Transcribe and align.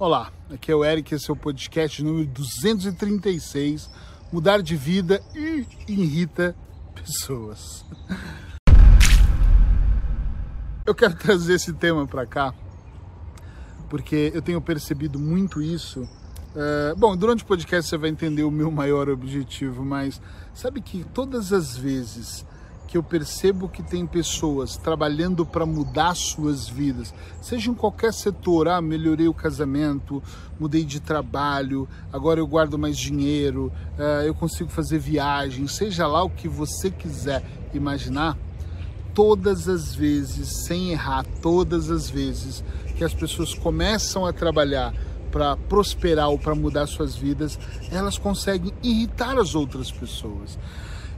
Olá, 0.00 0.32
aqui 0.48 0.72
é 0.72 0.74
o 0.74 0.82
Eric, 0.82 1.14
esse 1.14 1.28
é 1.28 1.32
o 1.34 1.36
podcast 1.36 2.02
número 2.02 2.26
236, 2.28 3.90
Mudar 4.32 4.62
de 4.62 4.74
Vida 4.74 5.22
e 5.34 5.66
Irrita 5.86 6.56
Pessoas. 6.94 7.84
Eu 10.86 10.94
quero 10.94 11.14
trazer 11.16 11.52
esse 11.52 11.74
tema 11.74 12.06
para 12.06 12.24
cá, 12.24 12.54
porque 13.90 14.32
eu 14.32 14.40
tenho 14.40 14.62
percebido 14.62 15.18
muito 15.18 15.60
isso. 15.60 16.00
Uh, 16.00 16.96
bom, 16.96 17.14
durante 17.14 17.44
o 17.44 17.46
podcast 17.46 17.90
você 17.90 17.98
vai 17.98 18.08
entender 18.08 18.44
o 18.44 18.50
meu 18.50 18.70
maior 18.70 19.10
objetivo, 19.10 19.84
mas 19.84 20.18
sabe 20.54 20.80
que 20.80 21.04
todas 21.12 21.52
as 21.52 21.76
vezes 21.76 22.46
que 22.90 22.98
eu 22.98 23.04
percebo 23.04 23.68
que 23.68 23.84
tem 23.84 24.04
pessoas 24.04 24.76
trabalhando 24.76 25.46
para 25.46 25.64
mudar 25.64 26.12
suas 26.16 26.68
vidas, 26.68 27.14
seja 27.40 27.70
em 27.70 27.74
qualquer 27.74 28.12
setor, 28.12 28.66
ah, 28.66 28.82
melhorei 28.82 29.28
o 29.28 29.32
casamento, 29.32 30.20
mudei 30.58 30.84
de 30.84 30.98
trabalho, 30.98 31.88
agora 32.12 32.40
eu 32.40 32.46
guardo 32.48 32.76
mais 32.76 32.98
dinheiro, 32.98 33.72
ah, 33.96 34.24
eu 34.24 34.34
consigo 34.34 34.70
fazer 34.70 34.98
viagem, 34.98 35.68
seja 35.68 36.04
lá 36.08 36.24
o 36.24 36.30
que 36.30 36.48
você 36.48 36.90
quiser 36.90 37.44
imaginar, 37.72 38.36
todas 39.14 39.68
as 39.68 39.94
vezes, 39.94 40.64
sem 40.66 40.90
errar, 40.90 41.24
todas 41.40 41.92
as 41.92 42.10
vezes 42.10 42.64
que 42.96 43.04
as 43.04 43.14
pessoas 43.14 43.54
começam 43.54 44.26
a 44.26 44.32
trabalhar 44.32 44.92
para 45.30 45.56
prosperar 45.56 46.28
ou 46.28 46.38
para 46.40 46.56
mudar 46.56 46.88
suas 46.88 47.14
vidas, 47.14 47.56
elas 47.92 48.18
conseguem 48.18 48.72
irritar 48.82 49.38
as 49.38 49.54
outras 49.54 49.92
pessoas. 49.92 50.58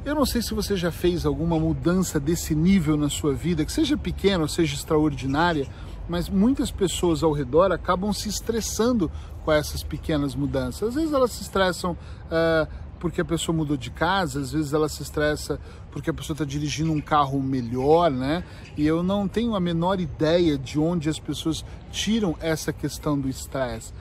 Eu 0.05 0.17
não 0.17 0.27
sei 0.27 0.43
se 0.43 0.53
você 0.53 0.77
já 0.77 0.91
fez 0.91 1.25
alguma 1.25 1.57
mudança 1.61 2.19
desse 2.19 2.57
nível 2.57 2.97
na 2.97 3.09
sua 3.09 3.33
vida, 3.33 3.65
que 3.65 3.71
seja 3.71 3.97
pequena 3.97 4.43
ou 4.43 4.49
seja 4.49 4.75
extraordinária, 4.75 5.69
mas 6.09 6.29
muitas 6.29 6.73
pessoas 6.73 7.23
ao 7.23 7.31
redor 7.31 7.71
acabam 7.71 8.13
se 8.13 8.29
estressando 8.29 9.09
com 9.45 9.53
essas 9.53 9.85
pequenas 9.85 10.35
mudanças. 10.35 10.89
Às 10.89 10.95
vezes 10.97 11.13
elas 11.13 11.31
se 11.31 11.43
estressam 11.43 11.93
uh, 11.93 12.69
porque 12.99 13.21
a 13.21 13.25
pessoa 13.25 13.57
mudou 13.57 13.77
de 13.77 13.91
casa, 13.91 14.41
às 14.41 14.51
vezes 14.51 14.73
ela 14.73 14.89
se 14.89 15.03
estressa 15.03 15.61
porque 15.93 16.11
a 16.11 16.15
pessoa 16.15 16.35
está 16.35 16.45
dirigindo 16.45 16.91
um 16.91 17.01
carro 17.01 17.41
melhor, 17.41 18.11
né? 18.11 18.43
E 18.77 18.85
eu 18.85 19.05
não 19.05 19.29
tenho 19.29 19.55
a 19.55 19.61
menor 19.61 20.01
ideia 20.01 20.59
de 20.59 20.81
onde 20.81 21.09
as 21.09 21.21
pessoas 21.21 21.65
tiram 21.93 22.37
essa 22.41 22.73
questão 22.73 23.17
do 23.17 23.29
estresse. 23.29 23.93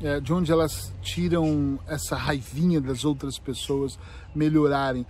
É, 0.00 0.20
de 0.20 0.32
onde 0.32 0.52
elas 0.52 0.92
tiram 1.02 1.80
essa 1.88 2.14
raivinha 2.14 2.80
das 2.80 3.04
outras 3.04 3.36
pessoas 3.36 3.98
melhorarem 4.32 5.04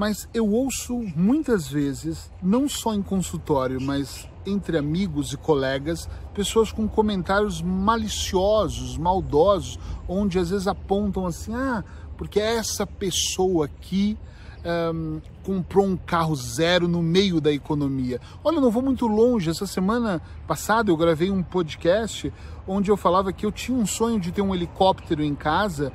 mas 0.00 0.26
eu 0.32 0.50
ouço 0.50 0.98
muitas 1.14 1.68
vezes, 1.68 2.32
não 2.42 2.66
só 2.66 2.94
em 2.94 3.02
consultório, 3.02 3.78
mas 3.82 4.26
entre 4.46 4.78
amigos 4.78 5.34
e 5.34 5.36
colegas, 5.36 6.08
pessoas 6.32 6.72
com 6.72 6.88
comentários 6.88 7.60
maliciosos, 7.60 8.96
maldosos, 8.96 9.78
onde 10.08 10.38
às 10.38 10.48
vezes 10.48 10.66
apontam 10.66 11.26
assim: 11.26 11.54
ah, 11.54 11.84
porque 12.16 12.40
essa 12.40 12.86
pessoa 12.86 13.66
aqui 13.66 14.16
um, 14.94 15.20
comprou 15.44 15.84
um 15.84 15.98
carro 15.98 16.34
zero 16.34 16.88
no 16.88 17.02
meio 17.02 17.38
da 17.38 17.52
economia. 17.52 18.22
Olha, 18.42 18.56
eu 18.56 18.62
não 18.62 18.70
vou 18.70 18.82
muito 18.82 19.06
longe. 19.06 19.50
Essa 19.50 19.66
semana 19.66 20.22
passada 20.46 20.90
eu 20.90 20.96
gravei 20.96 21.30
um 21.30 21.42
podcast 21.42 22.32
onde 22.66 22.90
eu 22.90 22.96
falava 22.96 23.34
que 23.34 23.44
eu 23.44 23.52
tinha 23.52 23.76
um 23.76 23.84
sonho 23.84 24.18
de 24.18 24.32
ter 24.32 24.40
um 24.40 24.54
helicóptero 24.54 25.22
em 25.22 25.34
casa 25.34 25.92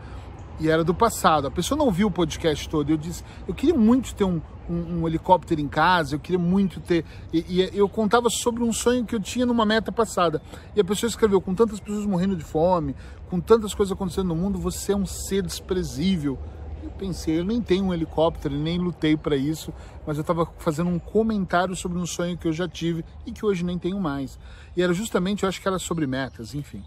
e 0.60 0.70
era 0.70 0.84
do 0.84 0.94
passado. 0.94 1.48
A 1.48 1.52
pessoa 1.52 1.78
não 1.78 1.92
viu 1.92 2.08
o 2.08 2.12
podcast 2.12 2.68
todo. 2.70 2.90
Eu 2.90 2.98
disse, 2.98 3.24
eu 3.48 3.54
queria 3.54 3.76
muito 3.76 4.14
ter 4.16 4.24
um, 4.24 4.42
um, 4.70 5.02
um 5.02 5.08
helicóptero 5.08 5.60
em 5.62 5.68
casa, 5.68 6.16
eu 6.16 6.20
queria 6.20 6.40
muito 6.40 6.80
ter. 6.80 7.06
E, 7.32 7.62
e, 7.62 7.78
eu 7.78 7.88
contava 7.90 8.30
sobre 8.30 8.64
um 8.64 8.72
sonho 8.72 9.06
que 9.06 9.16
eu 9.16 9.20
tinha 9.20 9.46
numa 9.46 9.66
meta 9.66 9.92
passada. 9.92 10.42
E 10.76 10.80
a 10.80 10.84
pessoa 10.84 11.10
escreveu: 11.10 11.42
com 11.42 11.54
tantas 11.54 11.80
pessoas 11.80 12.06
morrendo 12.06 12.36
de 12.36 12.44
fome, 12.44 12.96
com 13.30 13.40
tantas 13.40 13.74
coisas 13.74 13.92
acontecendo 13.92 14.28
no 14.28 14.36
mundo, 14.36 14.58
você 14.58 14.94
é 14.94 14.96
um 14.96 15.06
ser 15.06 15.44
desprezível. 15.44 16.38
Eu 16.84 16.92
pensei, 16.92 17.40
eu 17.40 17.44
nem 17.44 17.62
tenho 17.62 17.86
um 17.86 17.94
helicóptero, 17.94 18.56
nem 18.56 18.78
lutei 18.78 19.18
para 19.18 19.36
isso, 19.36 19.74
mas 20.06 20.18
eu 20.18 20.22
estava 20.22 20.48
fazendo 20.60 20.90
um 20.90 21.00
comentário 21.00 21.76
sobre 21.76 21.98
um 21.98 22.06
sonho 22.06 22.38
que 22.38 22.48
eu 22.48 22.54
já 22.54 22.68
tive 22.68 23.04
e 23.26 23.32
que 23.32 23.44
hoje 23.44 23.66
nem 23.66 23.80
tenho 23.80 24.00
mais. 24.00 24.38
E 24.78 24.84
era 24.84 24.94
justamente, 24.94 25.44
eu 25.44 25.50
acho 25.50 25.60
que 25.60 25.68
era 25.68 25.80
sobre 25.80 26.06
metas, 26.06 26.54
enfim. 26.54 26.84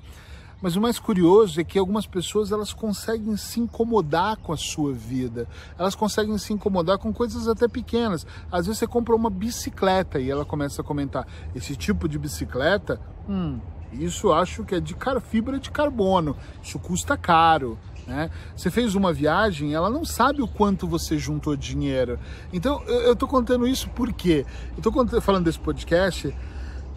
Mas 0.60 0.74
o 0.74 0.80
mais 0.80 0.98
curioso 0.98 1.60
é 1.60 1.64
que 1.64 1.78
algumas 1.78 2.06
pessoas 2.06 2.50
elas 2.50 2.72
conseguem 2.72 3.36
se 3.36 3.60
incomodar 3.60 4.36
com 4.38 4.52
a 4.52 4.56
sua 4.56 4.92
vida. 4.92 5.46
Elas 5.78 5.94
conseguem 5.94 6.36
se 6.36 6.52
incomodar 6.52 6.98
com 6.98 7.12
coisas 7.12 7.46
até 7.46 7.68
pequenas. 7.68 8.26
Às 8.50 8.66
vezes 8.66 8.78
você 8.78 8.86
compra 8.86 9.14
uma 9.14 9.30
bicicleta 9.30 10.18
e 10.18 10.30
ela 10.30 10.44
começa 10.44 10.82
a 10.82 10.84
comentar: 10.84 11.26
esse 11.54 11.76
tipo 11.76 12.08
de 12.08 12.18
bicicleta, 12.18 13.00
hum, 13.28 13.60
isso 13.92 14.32
acho 14.32 14.64
que 14.64 14.74
é 14.74 14.80
de 14.80 14.96
fibra 15.30 15.58
de 15.58 15.70
carbono. 15.70 16.36
Isso 16.62 16.78
custa 16.78 17.16
caro. 17.16 17.78
Né? 18.06 18.30
Você 18.56 18.70
fez 18.70 18.94
uma 18.94 19.12
viagem, 19.12 19.74
ela 19.74 19.90
não 19.90 20.04
sabe 20.04 20.40
o 20.40 20.48
quanto 20.48 20.88
você 20.88 21.18
juntou 21.18 21.54
dinheiro. 21.54 22.18
Então 22.52 22.82
eu 22.86 23.12
estou 23.12 23.28
contando 23.28 23.66
isso 23.66 23.88
porque 23.90 24.44
eu 24.72 24.78
estou 24.78 25.20
falando 25.20 25.44
desse 25.44 25.58
podcast 25.58 26.34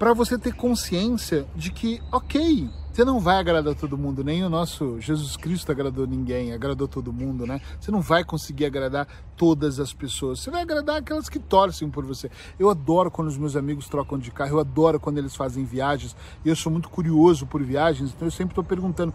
para 0.02 0.16
você 0.16 0.36
ter 0.36 0.56
consciência 0.56 1.46
de 1.56 1.72
que, 1.72 2.02
ok, 2.12 2.68
você 2.92 3.06
não 3.06 3.20
vai 3.20 3.36
agradar 3.36 3.76
todo 3.76 3.96
mundo, 3.96 4.24
nem 4.24 4.44
o 4.44 4.50
nosso 4.50 5.00
Jesus 5.00 5.38
Cristo 5.38 5.72
agradou 5.72 6.08
ninguém, 6.08 6.54
agradou 6.54 6.88
todo 6.88 7.14
mundo, 7.14 7.46
né? 7.46 7.62
Você 7.80 7.92
não 7.92 8.02
vai 8.02 8.24
conseguir 8.24 8.66
agradar 8.66 9.08
todas 9.38 9.80
as 9.80 9.94
pessoas. 9.94 10.40
Você 10.40 10.50
vai 10.50 10.64
agradar 10.64 10.98
aquelas 10.98 11.30
que 11.30 11.38
torcem 11.38 11.88
por 11.88 12.04
você. 12.04 12.32
Eu 12.58 12.72
adoro 12.72 13.12
quando 13.12 13.28
os 13.28 13.38
meus 13.38 13.56
amigos 13.56 13.88
trocam 13.88 14.18
de 14.18 14.32
carro, 14.32 14.56
eu 14.56 14.60
adoro 14.60 15.00
quando 15.00 15.20
eles 15.20 15.36
fazem 15.36 15.66
viagens, 15.66 16.16
e 16.44 16.50
eu 16.50 16.56
sou 16.56 16.72
muito 16.72 16.90
curioso 16.90 17.46
por 17.46 17.62
viagens, 17.62 18.10
então 18.10 18.26
eu 18.28 18.32
sempre 18.32 18.54
estou 18.54 18.64
perguntando 18.64 19.14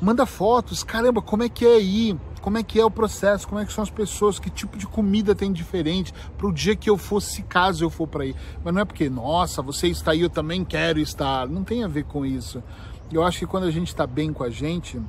manda 0.00 0.24
fotos, 0.24 0.82
caramba, 0.82 1.20
como 1.20 1.42
é 1.42 1.48
que 1.48 1.66
é 1.66 1.76
aí? 1.76 2.18
Como 2.40 2.56
é 2.56 2.62
que 2.62 2.80
é 2.80 2.84
o 2.84 2.90
processo? 2.90 3.46
Como 3.46 3.60
é 3.60 3.66
que 3.66 3.72
são 3.72 3.82
as 3.82 3.90
pessoas? 3.90 4.38
Que 4.38 4.48
tipo 4.48 4.78
de 4.78 4.86
comida 4.86 5.34
tem 5.34 5.52
diferente 5.52 6.12
para 6.38 6.46
o 6.46 6.52
dia 6.52 6.74
que 6.74 6.88
eu 6.88 6.96
fosse, 6.96 7.42
caso 7.42 7.84
eu 7.84 7.90
for 7.90 8.06
para 8.06 8.24
aí? 8.24 8.34
Mas 8.64 8.72
não 8.72 8.80
é 8.80 8.84
porque, 8.84 9.10
nossa, 9.10 9.60
você 9.60 9.88
está 9.88 10.12
aí, 10.12 10.22
eu 10.22 10.30
também 10.30 10.64
quero 10.64 10.98
estar. 10.98 11.46
Não 11.46 11.62
tem 11.62 11.84
a 11.84 11.88
ver 11.88 12.04
com 12.04 12.24
isso. 12.24 12.62
Eu 13.12 13.22
acho 13.22 13.40
que 13.40 13.46
quando 13.46 13.64
a 13.64 13.70
gente 13.70 13.88
está 13.88 14.06
bem 14.06 14.32
com 14.32 14.42
a 14.42 14.48
gente, 14.48 15.00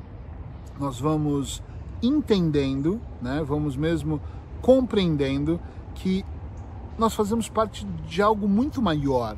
nós 0.78 1.00
vamos 1.00 1.64
entendendo, 2.02 3.00
né? 3.22 3.44
Vamos 3.46 3.78
mesmo 3.78 4.20
compreendendo 4.62 5.60
que 5.96 6.26
nós 6.98 7.14
fazemos 7.14 7.48
parte 7.48 7.86
de 8.08 8.22
algo 8.22 8.48
muito 8.48 8.82
maior. 8.82 9.38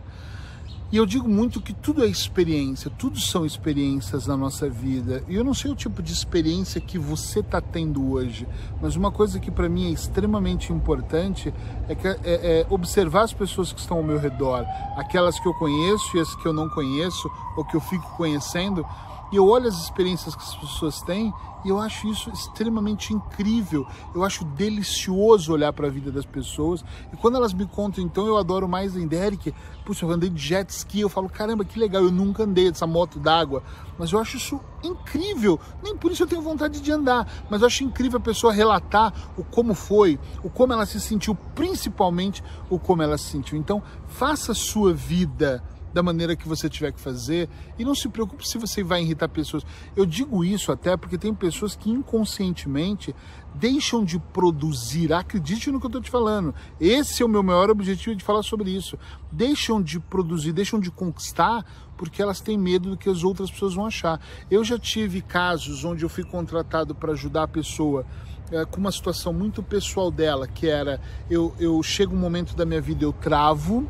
E 0.94 0.98
eu 0.98 1.08
digo 1.08 1.28
muito 1.28 1.60
que 1.60 1.74
tudo 1.74 2.04
é 2.04 2.08
experiência, 2.08 2.88
tudo 2.88 3.20
são 3.20 3.48
experiências 3.48 4.28
na 4.28 4.38
nossa 4.38 4.70
vida. 4.70 5.24
E 5.28 5.34
eu 5.34 5.44
não 5.44 5.52
sei 5.52 5.72
o 5.72 5.76
tipo 5.76 6.04
de 6.04 6.14
experiência 6.14 6.80
que 6.80 7.00
você 7.00 7.40
está 7.40 7.60
tendo 7.60 8.12
hoje, 8.12 8.48
mas 8.80 8.96
uma 8.96 9.12
coisa 9.12 9.40
que 9.40 9.50
para 9.50 9.68
mim 9.68 9.88
é 9.88 9.90
extremamente 9.90 10.72
importante 10.72 11.52
é, 11.90 11.96
que, 11.96 12.08
é, 12.08 12.18
é 12.24 12.68
observar 12.70 13.24
as 13.24 13.34
pessoas 13.34 13.74
que 13.74 13.80
estão 13.80 13.98
ao 13.98 14.04
meu 14.04 14.20
redor, 14.20 14.68
aquelas 14.96 15.40
que 15.40 15.48
eu 15.48 15.54
conheço 15.56 16.16
e 16.16 16.20
as 16.20 16.36
que 16.36 16.48
eu 16.48 16.54
não 16.54 16.70
conheço 16.70 17.28
ou 17.58 17.66
que 17.66 17.76
eu 17.76 17.82
fico 17.82 18.08
conhecendo 18.16 18.86
e 19.34 19.36
eu 19.36 19.48
olho 19.48 19.68
as 19.68 19.82
experiências 19.82 20.36
que 20.36 20.44
as 20.44 20.56
pessoas 20.56 21.02
têm 21.02 21.34
e 21.66 21.70
eu 21.70 21.80
acho 21.80 22.08
isso 22.08 22.30
extremamente 22.30 23.14
incrível. 23.14 23.88
Eu 24.14 24.24
acho 24.24 24.46
delicioso 24.46 25.52
olhar 25.52 25.74
para 25.74 25.88
a 25.88 25.90
vida 25.90 26.12
das 26.12 26.24
pessoas. 26.24 26.86
E 27.12 27.18
quando 27.18 27.38
elas 27.38 27.52
me 27.52 27.66
contam, 27.66 28.04
então, 28.04 28.28
eu 28.28 28.38
adoro 28.38 28.68
mais 28.68 28.96
ainda. 28.96 29.16
Eric, 29.16 29.52
puxa, 29.84 30.06
eu 30.06 30.12
andei 30.12 30.30
de 30.30 30.40
jet 30.40 30.70
ski. 30.70 31.00
Eu 31.00 31.10
falo, 31.10 31.28
caramba, 31.28 31.66
que 31.66 31.80
legal. 31.80 32.04
Eu 32.04 32.12
nunca 32.12 32.44
andei 32.44 32.70
dessa 32.70 32.86
moto 32.86 33.18
d'água. 33.18 33.64
Mas 33.98 34.12
eu 34.12 34.20
acho 34.20 34.38
isso 34.38 34.60
incrível. 34.84 35.60
Nem 35.82 35.98
por 35.98 36.12
isso 36.12 36.22
eu 36.22 36.28
tenho 36.28 36.42
vontade 36.44 36.80
de 36.80 36.92
andar. 36.92 37.28
Mas 37.50 37.62
eu 37.62 37.68
acho 37.68 37.84
incrível 37.84 38.20
a 38.20 38.22
pessoa 38.22 38.54
relatar 38.54 39.12
o 39.36 39.44
como 39.44 39.74
foi, 39.74 40.20
o 40.44 40.52
como 40.52 40.74
ela 40.74 40.86
se 40.86 41.00
sentiu, 41.00 41.34
principalmente 41.34 42.44
o 42.70 42.78
como 42.78 43.02
ela 43.02 43.18
se 43.18 43.32
sentiu. 43.32 43.58
Então, 43.58 43.82
faça 44.08 44.52
a 44.52 44.56
sua 44.56 44.94
vida 44.94 45.64
da 45.94 46.02
maneira 46.02 46.36
que 46.36 46.48
você 46.48 46.68
tiver 46.68 46.92
que 46.92 47.00
fazer 47.00 47.48
e 47.78 47.86
não 47.86 47.94
se 47.94 48.10
preocupe 48.10 48.48
se 48.48 48.58
você 48.58 48.84
vai 48.84 49.02
irritar 49.02 49.30
pessoas. 49.30 49.64
Eu 49.96 50.06
digo 50.06 50.44
isso 50.44 50.72
até 50.72 50.98
porque 50.98 51.18
tem 51.18 51.34
pessoas 51.34 51.76
que 51.76 51.90
inconscientemente 51.90 53.16
deixam 53.54 54.04
de 54.04 54.20
produzir. 54.20 55.14
Acredite 55.14 55.72
no 55.72 55.80
que 55.80 55.86
eu 55.86 55.90
estou 55.90 56.02
te 56.02 56.10
falando. 56.10 56.54
Esse 56.80 57.22
é 57.22 57.26
o 57.26 57.30
meu 57.30 57.44
maior 57.44 57.70
objetivo 57.70 58.16
de 58.16 58.24
falar 58.24 58.44
sobre 58.44 58.72
isso. 58.72 58.98
Deixam 59.32 59.82
de 59.82 60.00
produzir, 60.00 60.52
deixam 60.52 60.80
de 60.80 60.90
conquistar 60.90 61.64
porque 61.96 62.22
elas 62.22 62.42
têm 62.42 62.58
medo 62.58 62.90
do 62.90 62.98
que 62.98 63.10
as 63.10 63.24
outras 63.24 63.52
pessoas 63.52 63.76
vão 63.76 63.86
achar. 63.86 64.20
Eu 64.50 64.64
já 64.64 64.80
tive 64.80 65.22
casos 65.22 65.86
onde 65.86 66.04
eu 66.04 66.10
fui 66.10 66.24
contratado 66.24 66.96
para 66.96 67.14
ajudar 67.14 67.44
a 67.44 67.48
pessoa 67.48 68.06
é, 68.52 68.66
com 68.66 68.80
uma 68.80 68.92
situação 68.92 69.34
muito 69.34 69.64
pessoal 69.64 70.12
dela, 70.12 70.48
que 70.48 70.68
era 70.68 71.00
eu, 71.30 71.54
eu 71.60 71.82
chego 71.82 72.16
um 72.16 72.20
momento 72.20 72.56
da 72.56 72.66
minha 72.66 72.82
vida, 72.82 73.04
eu 73.04 73.14
travo 73.14 73.88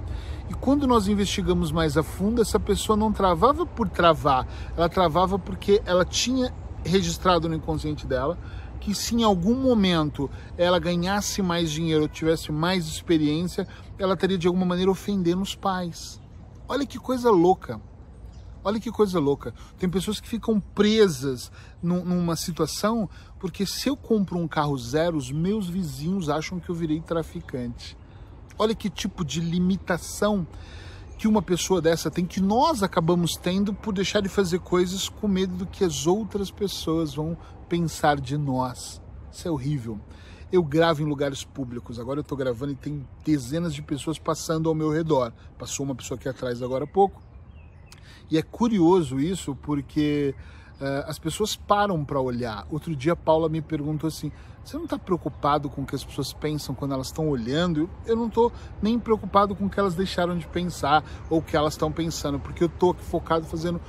e 0.49 0.53
quando 0.53 0.85
nós 0.85 1.07
investigamos 1.07 1.71
mais 1.71 1.97
a 1.97 2.03
fundo, 2.03 2.41
essa 2.41 2.59
pessoa 2.59 2.97
não 2.97 3.11
travava 3.11 3.65
por 3.65 3.89
travar, 3.89 4.47
ela 4.75 4.89
travava 4.89 5.39
porque 5.39 5.81
ela 5.85 6.05
tinha 6.05 6.53
registrado 6.83 7.47
no 7.47 7.55
inconsciente 7.55 8.05
dela 8.05 8.37
que 8.79 8.93
se 8.93 9.15
em 9.15 9.23
algum 9.23 9.55
momento 9.55 10.29
ela 10.57 10.77
ganhasse 10.77 11.41
mais 11.41 11.71
dinheiro, 11.71 12.05
tivesse 12.05 12.51
mais 12.51 12.85
experiência, 12.85 13.65
ela 13.97 14.13
estaria 14.13 14.37
de 14.37 14.45
alguma 14.45 14.65
maneira 14.65 14.91
ofendendo 14.91 15.41
os 15.41 15.55
pais. 15.55 16.19
Olha 16.67 16.85
que 16.85 16.99
coisa 16.99 17.31
louca. 17.31 17.79
Olha 18.63 18.79
que 18.79 18.91
coisa 18.91 19.19
louca. 19.19 19.53
Tem 19.77 19.89
pessoas 19.89 20.19
que 20.19 20.27
ficam 20.27 20.59
presas 20.59 21.51
num, 21.81 22.03
numa 22.03 22.35
situação 22.35 23.09
porque 23.39 23.65
se 23.65 23.89
eu 23.89 23.97
compro 23.97 24.37
um 24.39 24.47
carro 24.47 24.77
zero, 24.77 25.17
os 25.17 25.29
meus 25.29 25.67
vizinhos 25.67 26.29
acham 26.29 26.61
que 26.61 26.69
eu 26.69 26.75
virei 26.75 27.01
traficante. 27.01 27.97
Olha 28.57 28.73
que 28.73 28.89
tipo 28.89 29.25
de 29.25 29.41
limitação 29.41 30.47
que 31.17 31.27
uma 31.27 31.41
pessoa 31.41 31.81
dessa 31.81 32.09
tem, 32.09 32.25
que 32.25 32.39
nós 32.39 32.83
acabamos 32.83 33.35
tendo 33.35 33.73
por 33.73 33.93
deixar 33.93 34.21
de 34.21 34.29
fazer 34.29 34.59
coisas 34.59 35.09
com 35.09 35.27
medo 35.27 35.55
do 35.55 35.65
que 35.65 35.83
as 35.83 36.07
outras 36.07 36.51
pessoas 36.51 37.15
vão 37.15 37.37
pensar 37.67 38.19
de 38.19 38.37
nós. 38.37 39.01
Isso 39.31 39.47
é 39.47 39.51
horrível. 39.51 39.99
Eu 40.51 40.63
gravo 40.63 41.01
em 41.01 41.05
lugares 41.05 41.43
públicos, 41.43 41.99
agora 41.99 42.19
eu 42.19 42.23
estou 42.23 42.37
gravando 42.37 42.71
e 42.71 42.75
tem 42.75 43.07
dezenas 43.25 43.73
de 43.73 43.81
pessoas 43.81 44.19
passando 44.19 44.69
ao 44.69 44.75
meu 44.75 44.91
redor. 44.91 45.33
Passou 45.57 45.85
uma 45.85 45.95
pessoa 45.95 46.17
aqui 46.17 46.29
atrás 46.29 46.61
agora 46.61 46.83
há 46.83 46.87
pouco. 46.87 47.21
E 48.29 48.37
é 48.37 48.41
curioso 48.41 49.19
isso 49.19 49.55
porque 49.55 50.35
uh, 50.79 51.09
as 51.09 51.19
pessoas 51.19 51.55
param 51.55 52.03
para 52.03 52.19
olhar. 52.19 52.65
Outro 52.71 52.95
dia 52.95 53.13
a 53.13 53.15
Paula 53.15 53.49
me 53.49 53.61
perguntou 53.61 54.07
assim: 54.07 54.31
você 54.63 54.77
não 54.77 54.85
está 54.85 54.97
preocupado 54.97 55.69
com 55.69 55.81
o 55.81 55.85
que 55.85 55.95
as 55.95 56.03
pessoas 56.03 56.31
pensam 56.31 56.73
quando 56.73 56.93
elas 56.93 57.07
estão 57.07 57.27
olhando? 57.27 57.89
Eu 58.05 58.15
não 58.15 58.27
estou 58.27 58.51
nem 58.81 58.97
preocupado 58.97 59.55
com 59.55 59.65
o 59.65 59.69
que 59.69 59.79
elas 59.79 59.95
deixaram 59.95 60.37
de 60.37 60.47
pensar 60.47 61.03
ou 61.29 61.39
o 61.39 61.41
que 61.41 61.55
elas 61.55 61.73
estão 61.73 61.91
pensando, 61.91 62.39
porque 62.39 62.63
eu 62.63 62.67
estou 62.67 62.91
aqui 62.91 63.03
focado 63.03 63.45
fazendo 63.45 63.81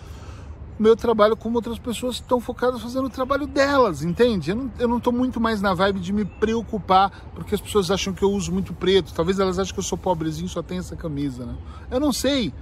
o 0.78 0.82
meu 0.82 0.96
trabalho 0.96 1.36
como 1.36 1.56
outras 1.56 1.78
pessoas 1.78 2.16
estão 2.16 2.40
focadas 2.40 2.82
fazendo 2.82 3.06
o 3.06 3.10
trabalho 3.10 3.46
delas, 3.46 4.02
entende? 4.02 4.50
Eu 4.50 4.88
não, 4.88 4.98
tô 4.98 5.12
muito 5.12 5.40
mais 5.40 5.62
na 5.62 5.72
vibe 5.72 6.00
de 6.00 6.12
me 6.12 6.24
preocupar 6.24 7.12
porque 7.34 7.54
as 7.54 7.60
pessoas 7.60 7.90
acham 7.90 8.12
que 8.12 8.24
eu 8.24 8.30
uso 8.32 8.50
muito 8.50 8.74
preto. 8.74 9.14
Talvez 9.14 9.38
elas 9.38 9.58
achem 9.58 9.72
que 9.72 9.78
eu 9.78 9.84
sou 9.84 9.96
pobrezinho 9.96 10.48
só 10.48 10.62
tenho 10.62 10.80
essa 10.80 10.96
camisa, 10.96 11.46
né? 11.46 11.54
Eu 11.90 12.00
não 12.00 12.12
sei. 12.12 12.52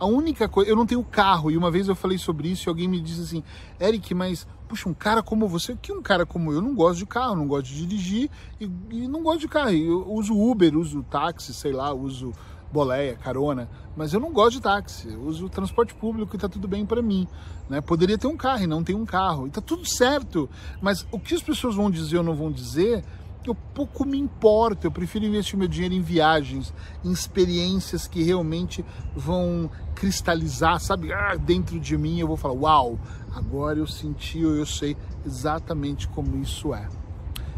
A 0.00 0.06
única 0.06 0.48
coisa, 0.48 0.70
eu 0.70 0.74
não 0.74 0.86
tenho 0.86 1.04
carro, 1.04 1.50
e 1.50 1.58
uma 1.58 1.70
vez 1.70 1.86
eu 1.86 1.94
falei 1.94 2.16
sobre 2.16 2.48
isso 2.48 2.66
e 2.66 2.70
alguém 2.70 2.88
me 2.88 3.00
disse 3.02 3.20
assim, 3.20 3.44
Eric, 3.78 4.14
mas, 4.14 4.46
puxa, 4.66 4.88
um 4.88 4.94
cara 4.94 5.22
como 5.22 5.46
você, 5.46 5.76
que 5.76 5.92
um 5.92 6.00
cara 6.00 6.24
como 6.24 6.52
eu 6.54 6.62
não 6.62 6.74
gosto 6.74 7.00
de 7.00 7.06
carro, 7.06 7.36
não 7.36 7.46
gosto 7.46 7.66
de 7.66 7.86
dirigir 7.86 8.30
e, 8.58 8.64
e 8.90 9.06
não 9.06 9.22
gosto 9.22 9.40
de 9.40 9.48
carro. 9.48 9.70
Eu 9.72 10.10
uso 10.10 10.34
Uber, 10.34 10.74
uso 10.74 11.02
táxi, 11.02 11.52
sei 11.52 11.72
lá, 11.72 11.92
uso 11.92 12.32
boleia, 12.72 13.16
carona, 13.16 13.68
mas 13.96 14.14
eu 14.14 14.20
não 14.20 14.32
gosto 14.32 14.52
de 14.52 14.62
táxi, 14.62 15.08
eu 15.08 15.20
uso 15.22 15.48
transporte 15.48 15.92
público 15.92 16.34
e 16.34 16.38
tá 16.38 16.48
tudo 16.48 16.66
bem 16.66 16.86
para 16.86 17.02
mim. 17.02 17.26
Né? 17.68 17.80
Poderia 17.80 18.16
ter 18.16 18.26
um 18.26 18.36
carro 18.36 18.62
e 18.62 18.66
não 18.66 18.82
tem 18.82 18.94
um 18.94 19.04
carro, 19.04 19.46
e 19.46 19.50
tá 19.50 19.60
tudo 19.60 19.84
certo, 19.84 20.48
mas 20.80 21.06
o 21.10 21.18
que 21.18 21.34
as 21.34 21.42
pessoas 21.42 21.74
vão 21.74 21.90
dizer 21.90 22.18
ou 22.18 22.24
não 22.24 22.34
vão 22.34 22.50
dizer, 22.50 23.04
eu 23.46 23.54
pouco 23.54 24.04
me 24.04 24.18
importo, 24.18 24.86
eu 24.86 24.90
prefiro 24.90 25.24
investir 25.24 25.58
meu 25.58 25.68
dinheiro 25.68 25.94
em 25.94 26.02
viagens, 26.02 26.74
em 27.04 27.10
experiências 27.10 28.06
que 28.06 28.22
realmente 28.22 28.84
vão 29.14 29.70
cristalizar, 29.94 30.80
sabe, 30.80 31.12
ah, 31.12 31.36
dentro 31.36 31.80
de 31.80 31.96
mim, 31.96 32.18
eu 32.18 32.26
vou 32.26 32.36
falar, 32.36 32.54
uau, 32.54 32.98
agora 33.34 33.78
eu 33.78 33.86
senti, 33.86 34.40
eu 34.40 34.66
sei 34.66 34.96
exatamente 35.24 36.08
como 36.08 36.36
isso 36.36 36.74
é. 36.74 36.88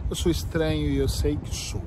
Eu 0.09 0.17
sou 0.17 0.31
estranho 0.31 0.91
e 0.91 0.97
eu 0.97 1.09
sei 1.09 1.37
que 1.37 1.55
sou. 1.55 1.83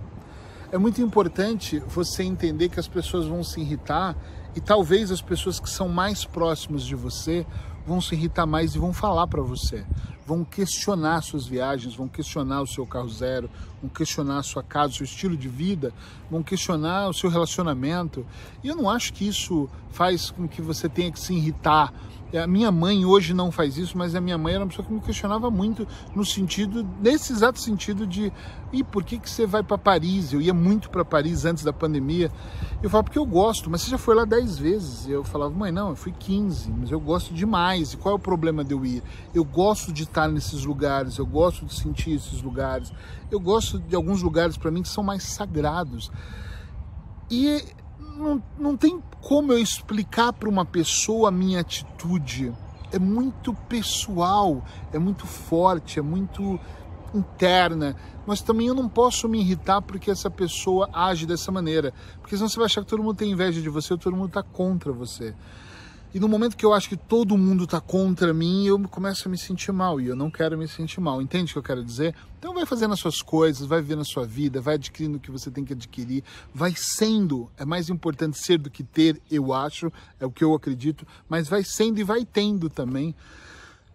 É 0.71 0.77
muito 0.77 1.01
importante 1.01 1.79
você 1.87 2.23
entender 2.23 2.69
que 2.69 2.79
as 2.79 2.87
pessoas 2.87 3.27
vão 3.27 3.43
se 3.43 3.61
irritar 3.61 4.15
e 4.55 4.59
talvez 4.59 5.11
as 5.11 5.21
pessoas 5.21 5.59
que 5.59 5.69
são 5.69 5.87
mais 5.87 6.25
próximas 6.25 6.83
de 6.83 6.95
você 6.95 7.45
vão 7.85 8.01
se 8.01 8.15
irritar 8.15 8.45
mais 8.45 8.73
e 8.73 8.79
vão 8.79 8.91
falar 8.91 9.27
para 9.27 9.41
você, 9.41 9.85
vão 10.25 10.43
questionar 10.43 11.21
suas 11.21 11.45
viagens, 11.45 11.95
vão 11.95 12.07
questionar 12.07 12.61
o 12.61 12.67
seu 12.67 12.85
carro 12.85 13.09
zero, 13.09 13.49
vão 13.81 13.89
questionar 13.89 14.39
a 14.39 14.43
sua 14.43 14.63
casa, 14.63 14.93
o 14.93 14.95
seu 14.95 15.03
estilo 15.05 15.37
de 15.37 15.47
vida, 15.47 15.93
vão 16.29 16.41
questionar 16.41 17.07
o 17.07 17.13
seu 17.13 17.29
relacionamento. 17.29 18.25
E 18.63 18.67
eu 18.67 18.75
não 18.75 18.89
acho 18.89 19.13
que 19.13 19.27
isso 19.27 19.69
faz 19.91 20.31
com 20.31 20.47
que 20.47 20.61
você 20.61 20.89
tenha 20.89 21.11
que 21.11 21.19
se 21.19 21.33
irritar 21.33 21.93
é, 22.35 22.41
a 22.41 22.47
minha 22.47 22.69
mãe 22.71 23.05
hoje 23.05 23.33
não 23.33 23.49
faz 23.49 23.77
isso, 23.77 23.97
mas 23.97 24.13
a 24.13 24.19
minha 24.19 24.37
mãe 24.37 24.53
era 24.53 24.63
uma 24.63 24.69
pessoa 24.69 24.85
que 24.85 24.93
me 24.93 24.99
questionava 24.99 25.49
muito 25.49 25.87
no 26.13 26.25
sentido, 26.25 26.85
nesse 27.01 27.31
exato 27.31 27.61
sentido 27.61 28.05
de, 28.05 28.29
e 28.73 28.83
por 28.83 29.05
que 29.05 29.17
que 29.17 29.29
você 29.29 29.45
vai 29.45 29.63
para 29.63 29.77
Paris? 29.77 30.33
Eu 30.33 30.41
ia 30.41 30.53
muito 30.53 30.89
para 30.89 31.05
Paris 31.05 31.45
antes 31.45 31.63
da 31.63 31.71
pandemia. 31.71 32.29
Eu 32.83 32.89
falava 32.89 33.05
porque 33.05 33.17
eu 33.17 33.25
gosto, 33.25 33.69
mas 33.69 33.81
você 33.83 33.91
já 33.91 33.97
foi 33.97 34.15
lá 34.15 34.25
10 34.25 34.57
vezes. 34.57 35.07
Eu 35.07 35.23
falava, 35.23 35.53
mãe, 35.53 35.71
não, 35.71 35.89
eu 35.89 35.95
fui 35.95 36.11
15, 36.11 36.71
mas 36.71 36.91
eu 36.91 36.99
gosto 36.99 37.33
demais. 37.33 37.93
E 37.93 37.97
qual 37.97 38.13
é 38.13 38.15
o 38.17 38.19
problema 38.19 38.65
de 38.65 38.73
eu 38.73 38.85
ir? 38.85 39.01
Eu 39.33 39.45
gosto 39.45 39.93
de 39.93 40.05
estar 40.15 40.29
nesses 40.29 40.63
lugares, 40.63 41.17
eu 41.17 41.25
gosto 41.25 41.65
de 41.65 41.75
sentir 41.75 42.11
esses 42.11 42.41
lugares. 42.41 42.93
Eu 43.29 43.39
gosto 43.39 43.77
de 43.77 43.95
alguns 43.95 44.21
lugares 44.21 44.55
para 44.55 44.71
mim 44.71 44.81
que 44.81 44.87
são 44.87 45.03
mais 45.03 45.23
sagrados. 45.23 46.09
E 47.29 47.61
não, 47.99 48.41
não 48.57 48.77
tem 48.77 49.03
como 49.21 49.51
eu 49.51 49.59
explicar 49.59 50.31
para 50.31 50.47
uma 50.47 50.63
pessoa 50.63 51.27
a 51.27 51.31
minha 51.31 51.59
atitude. 51.59 52.53
É 52.91 52.99
muito 52.99 53.53
pessoal, 53.67 54.63
é 54.93 54.99
muito 54.99 55.27
forte, 55.27 55.99
é 55.99 56.01
muito 56.01 56.57
interna, 57.13 57.95
mas 58.25 58.41
também 58.41 58.67
eu 58.67 58.75
não 58.75 58.89
posso 58.89 59.27
me 59.27 59.39
irritar 59.39 59.81
porque 59.81 60.11
essa 60.11 60.29
pessoa 60.29 60.89
age 60.91 61.25
dessa 61.25 61.49
maneira, 61.51 61.93
porque 62.21 62.35
senão 62.35 62.49
você 62.49 62.57
vai 62.57 62.65
achar 62.65 62.81
que 62.81 62.89
todo 62.89 63.01
mundo 63.01 63.15
tem 63.15 63.31
inveja 63.31 63.61
de 63.61 63.69
você 63.69 63.97
todo 63.97 64.15
mundo 64.15 64.27
está 64.27 64.43
contra 64.43 64.91
você. 64.91 65.33
E 66.15 66.19
no 66.19 66.29
momento 66.29 66.55
que 66.55 66.65
eu 66.65 66.73
acho 66.73 66.87
que 66.87 66.95
todo 66.95 67.37
mundo 67.37 67.65
está 67.65 67.81
contra 67.81 68.33
mim, 68.33 68.65
eu 68.65 68.79
começo 68.87 69.27
a 69.27 69.29
me 69.29 69.37
sentir 69.37 69.73
mal. 69.73 69.99
E 69.99 70.07
eu 70.07 70.15
não 70.15 70.31
quero 70.31 70.57
me 70.57 70.65
sentir 70.65 71.01
mal. 71.01 71.21
Entende 71.21 71.51
o 71.51 71.53
que 71.55 71.59
eu 71.59 71.63
quero 71.63 71.83
dizer? 71.83 72.15
Então 72.39 72.53
vai 72.53 72.65
fazendo 72.65 72.93
as 72.93 73.01
suas 73.01 73.21
coisas, 73.21 73.67
vai 73.67 73.81
vivendo 73.81 73.99
a 73.99 74.05
sua 74.05 74.25
vida, 74.25 74.61
vai 74.61 74.75
adquirindo 74.75 75.17
o 75.17 75.19
que 75.19 75.29
você 75.29 75.51
tem 75.51 75.65
que 75.65 75.73
adquirir, 75.73 76.23
vai 76.53 76.73
sendo. 76.73 77.51
É 77.57 77.65
mais 77.65 77.89
importante 77.89 78.37
ser 78.37 78.59
do 78.59 78.69
que 78.69 78.81
ter, 78.81 79.21
eu 79.29 79.51
acho, 79.51 79.91
é 80.17 80.25
o 80.25 80.31
que 80.31 80.41
eu 80.41 80.53
acredito, 80.53 81.05
mas 81.27 81.49
vai 81.49 81.65
sendo 81.65 81.99
e 81.99 82.03
vai 82.05 82.23
tendo 82.23 82.69
também, 82.69 83.13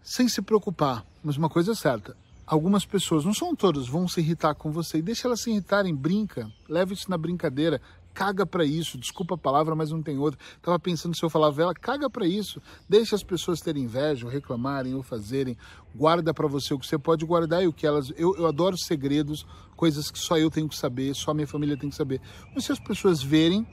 sem 0.03 0.29
se 0.29 0.43
preocupar. 0.43 1.07
Mas 1.25 1.39
uma 1.39 1.49
coisa 1.49 1.73
é 1.73 1.75
certa, 1.75 2.15
algumas 2.47 2.85
pessoas, 2.85 3.25
não 3.25 3.33
são 3.33 3.57
todas, 3.57 3.89
vão 3.89 4.07
se 4.07 4.21
irritar 4.21 4.55
com 4.57 4.71
você 4.71 4.99
e 4.99 5.03
deixa 5.03 5.27
elas 5.27 5.41
se 5.41 5.51
irritarem, 5.51 5.95
brinca, 5.95 6.51
leva 6.69 6.93
isso 6.93 7.09
na 7.09 7.17
brincadeira, 7.17 7.81
caga 8.21 8.45
para 8.45 8.67
isso, 8.67 8.99
desculpa 8.99 9.35
a 9.35 9.39
palavra, 9.39 9.75
mas 9.75 9.91
não 9.91 10.03
tem 10.03 10.19
outra. 10.19 10.39
Tava 10.61 10.79
pensando 10.79 11.17
se 11.17 11.25
eu 11.25 11.31
falava 11.31 11.63
ela, 11.63 11.73
caga 11.73 12.11
para 12.11 12.27
isso. 12.27 12.61
Deixa 12.87 13.17
as 13.17 13.23
pessoas 13.23 13.63
terem 13.63 13.85
inveja, 13.85 14.27
ou 14.27 14.31
reclamarem, 14.31 14.95
ou 14.95 15.03
fazerem. 15.03 15.57
Guarda 15.95 16.35
para 16.35 16.47
você 16.47 16.75
o 16.75 16.79
que 16.79 16.87
você 16.87 16.99
pode 16.99 17.25
guardar 17.25 17.63
e 17.63 17.67
o 17.67 17.73
que 17.73 17.87
elas. 17.87 18.13
Eu, 18.19 18.37
eu 18.37 18.47
adoro 18.47 18.77
segredos, 18.77 19.47
coisas 19.75 20.11
que 20.11 20.19
só 20.19 20.37
eu 20.37 20.51
tenho 20.51 20.69
que 20.69 20.77
saber, 20.77 21.15
só 21.15 21.33
minha 21.33 21.47
família 21.47 21.79
tem 21.79 21.89
que 21.89 21.97
saber. 21.97 22.21
Mas 22.55 22.67
se 22.67 22.73
as 22.73 22.79
pessoas 22.79 23.23
verem, 23.23 23.67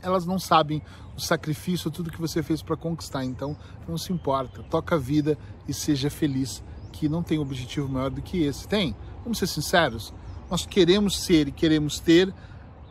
elas 0.00 0.24
não 0.24 0.38
sabem 0.38 0.80
o 1.14 1.20
sacrifício, 1.20 1.90
tudo 1.90 2.10
que 2.10 2.18
você 2.18 2.42
fez 2.42 2.62
para 2.62 2.78
conquistar. 2.78 3.26
Então, 3.26 3.54
não 3.86 3.98
se 3.98 4.10
importa. 4.10 4.62
Toca 4.62 4.94
a 4.94 4.98
vida 4.98 5.36
e 5.68 5.74
seja 5.74 6.08
feliz, 6.08 6.64
que 6.94 7.10
não 7.10 7.22
tem 7.22 7.38
objetivo 7.38 7.90
maior 7.90 8.08
do 8.08 8.22
que 8.22 8.42
esse. 8.42 8.66
Tem? 8.66 8.96
Vamos 9.22 9.36
ser 9.36 9.46
sinceros? 9.46 10.14
Nós 10.50 10.64
queremos 10.64 11.18
ser 11.18 11.48
e 11.48 11.52
queremos 11.52 12.00
ter 12.00 12.32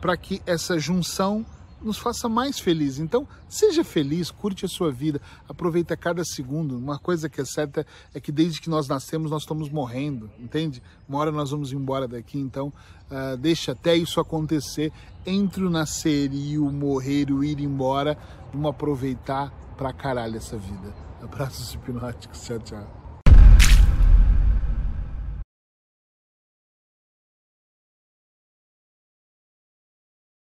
para 0.00 0.16
que 0.16 0.42
essa 0.46 0.78
junção 0.78 1.44
nos 1.80 1.98
faça 1.98 2.28
mais 2.28 2.58
felizes. 2.58 2.98
Então, 2.98 3.26
seja 3.48 3.84
feliz, 3.84 4.30
curte 4.30 4.64
a 4.64 4.68
sua 4.68 4.90
vida, 4.90 5.20
aproveita 5.48 5.96
cada 5.96 6.24
segundo. 6.24 6.76
Uma 6.76 6.98
coisa 6.98 7.28
que 7.28 7.40
é 7.40 7.44
certa 7.44 7.86
é 8.14 8.20
que 8.20 8.32
desde 8.32 8.60
que 8.60 8.70
nós 8.70 8.88
nascemos, 8.88 9.30
nós 9.30 9.42
estamos 9.42 9.68
morrendo, 9.68 10.30
entende? 10.38 10.82
Uma 11.08 11.18
hora 11.18 11.32
nós 11.32 11.50
vamos 11.50 11.72
embora 11.72 12.08
daqui, 12.08 12.38
então 12.38 12.68
uh, 13.10 13.36
deixa 13.36 13.72
até 13.72 13.94
isso 13.94 14.20
acontecer. 14.20 14.92
Entre 15.24 15.64
o 15.64 15.70
nascer 15.70 16.32
e 16.32 16.58
o 16.58 16.70
morrer, 16.70 17.30
o 17.30 17.44
ir 17.44 17.60
embora, 17.60 18.16
vamos 18.52 18.70
aproveitar 18.70 19.50
pra 19.76 19.92
caralho 19.92 20.36
essa 20.36 20.56
vida. 20.56 20.94
Abraços 21.22 21.74
hipnóticos, 21.74 22.42
tchau, 22.42 22.58
tchau. 22.60 23.05